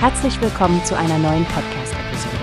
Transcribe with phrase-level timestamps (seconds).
[0.00, 2.36] Herzlich willkommen zu einer neuen Podcast-Episode.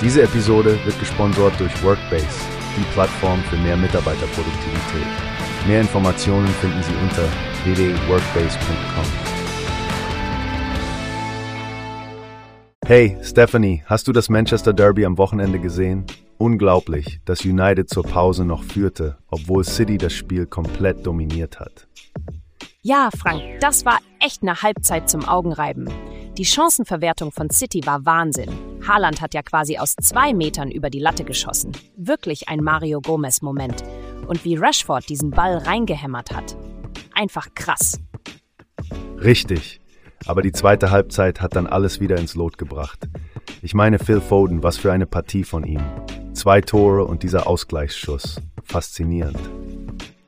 [0.00, 2.28] Diese Episode wird gesponsert durch Workbase,
[2.76, 5.06] die Plattform für mehr Mitarbeiterproduktivität.
[5.66, 7.24] Mehr Informationen finden Sie unter
[7.64, 9.04] www.workbase.com.
[12.86, 16.06] Hey, Stephanie, hast du das Manchester Derby am Wochenende gesehen?
[16.36, 21.88] Unglaublich, dass United zur Pause noch führte, obwohl City das Spiel komplett dominiert hat.
[22.82, 25.90] Ja, Frank, das war echt eine Halbzeit zum Augenreiben.
[26.38, 28.48] Die Chancenverwertung von City war Wahnsinn.
[28.86, 31.72] Haaland hat ja quasi aus zwei Metern über die Latte geschossen.
[31.96, 33.82] Wirklich ein Mario Gomez-Moment.
[34.28, 36.56] Und wie Rashford diesen Ball reingehämmert hat.
[37.12, 38.00] Einfach krass.
[39.16, 39.80] Richtig.
[40.26, 43.08] Aber die zweite Halbzeit hat dann alles wieder ins Lot gebracht.
[43.60, 45.82] Ich meine Phil Foden, was für eine Partie von ihm.
[46.34, 48.40] Zwei Tore und dieser Ausgleichsschuss.
[48.62, 49.40] Faszinierend.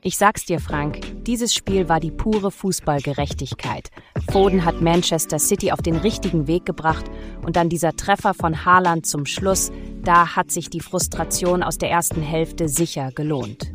[0.02, 3.90] Ich sag's dir, Frank, dieses Spiel war die pure Fußballgerechtigkeit.
[4.32, 7.04] Foden hat Manchester City auf den richtigen Weg gebracht
[7.44, 9.70] und dann dieser Treffer von Haaland zum Schluss,
[10.02, 13.70] da hat sich die Frustration aus der ersten Hälfte sicher gelohnt.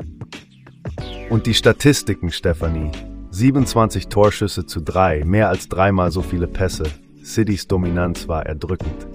[1.30, 2.90] Und die Statistiken, Stefanie.
[3.30, 6.90] 27 Torschüsse zu drei, mehr als dreimal so viele Pässe.
[7.22, 9.06] Citys Dominanz war erdrückend.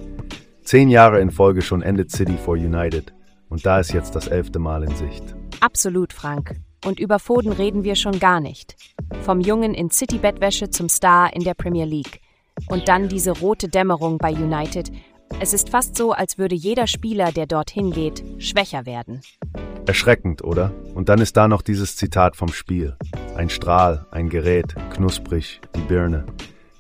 [0.64, 3.14] Zehn Jahre in Folge schon endet City for United.
[3.50, 5.36] Und da ist jetzt das elfte Mal in Sicht.
[5.60, 6.56] Absolut, Frank.
[6.84, 8.76] Und über Foden reden wir schon gar nicht.
[9.22, 12.22] Vom Jungen in City-Bettwäsche zum Star in der Premier League.
[12.68, 14.92] Und dann diese rote Dämmerung bei United.
[15.40, 19.22] Es ist fast so, als würde jeder Spieler, der dorthin geht, schwächer werden.
[19.86, 20.72] Erschreckend, oder?
[20.96, 22.98] Und dann ist da noch dieses Zitat vom Spiel.
[23.36, 26.26] Ein Strahl, ein Gerät, knusprig, die Birne.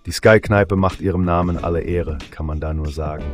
[0.06, 3.26] Die Sky-Kneipe macht ihrem Namen alle Ehre, kann man da nur sagen.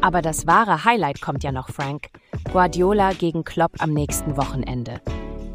[0.00, 2.08] Aber das wahre Highlight kommt ja noch, Frank.
[2.52, 5.00] Guardiola gegen Klopp am nächsten Wochenende.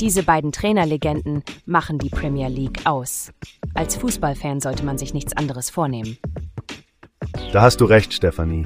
[0.01, 3.31] Diese beiden Trainerlegenden machen die Premier League aus.
[3.73, 6.17] Als Fußballfan sollte man sich nichts anderes vornehmen.
[7.53, 8.65] Da hast du recht, Stefanie.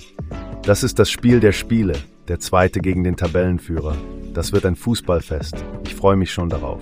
[0.64, 1.94] Das ist das Spiel der Spiele,
[2.28, 3.96] der zweite gegen den Tabellenführer.
[4.34, 5.56] Das wird ein Fußballfest.
[5.84, 6.82] Ich freue mich schon darauf.